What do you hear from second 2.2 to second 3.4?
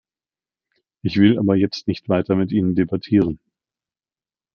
mit Ihnen debattieren.